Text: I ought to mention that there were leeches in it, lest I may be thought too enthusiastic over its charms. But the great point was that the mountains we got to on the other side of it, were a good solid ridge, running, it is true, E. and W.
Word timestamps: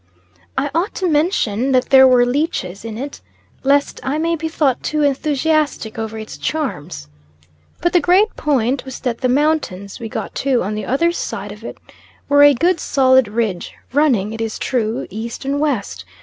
I 0.57 0.71
ought 0.73 0.95
to 0.95 1.07
mention 1.07 1.73
that 1.73 1.91
there 1.91 2.07
were 2.07 2.25
leeches 2.25 2.83
in 2.83 2.97
it, 2.97 3.21
lest 3.61 3.99
I 4.01 4.17
may 4.17 4.35
be 4.35 4.47
thought 4.49 4.81
too 4.81 5.03
enthusiastic 5.03 5.99
over 5.99 6.17
its 6.17 6.39
charms. 6.39 7.07
But 7.81 7.93
the 7.93 7.99
great 8.01 8.35
point 8.35 8.83
was 8.83 9.01
that 9.01 9.19
the 9.21 9.29
mountains 9.29 9.99
we 9.99 10.09
got 10.09 10.33
to 10.41 10.63
on 10.63 10.73
the 10.73 10.85
other 10.85 11.11
side 11.11 11.51
of 11.51 11.63
it, 11.63 11.77
were 12.27 12.41
a 12.41 12.55
good 12.55 12.79
solid 12.79 13.27
ridge, 13.27 13.75
running, 13.93 14.33
it 14.33 14.41
is 14.41 14.57
true, 14.57 15.05
E. 15.11 15.29
and 15.43 15.59
W. 15.59 15.81